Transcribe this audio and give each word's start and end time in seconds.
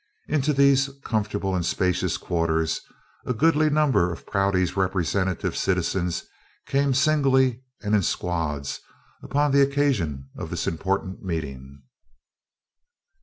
Into 0.27 0.51
these 0.51 0.89
comfortable 1.03 1.55
and 1.55 1.63
spacious 1.63 2.17
quarters, 2.17 2.81
a 3.23 3.35
goodly 3.35 3.69
number 3.69 4.11
of 4.11 4.25
Prouty's 4.25 4.75
representative 4.75 5.55
citizens 5.55 6.23
came 6.65 6.95
singly 6.95 7.61
and 7.83 7.93
in 7.93 8.01
squads 8.01 8.79
upon 9.21 9.51
the 9.51 9.61
occasion 9.61 10.31
of 10.35 10.49
this 10.49 10.65
important 10.65 11.21
meeting. 11.23 11.83